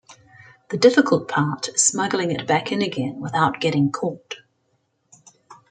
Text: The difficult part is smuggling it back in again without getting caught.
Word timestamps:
The 0.69 0.79
difficult 0.79 1.27
part 1.27 1.69
is 1.69 1.85
smuggling 1.85 2.31
it 2.31 2.47
back 2.47 2.71
in 2.71 2.81
again 2.81 3.19
without 3.19 3.61
getting 3.61 3.91
caught. 3.91 4.37